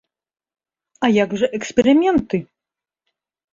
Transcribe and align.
А 1.09 1.09
як 1.23 1.35
жа 1.43 1.47
эксперыменты? 1.59 2.37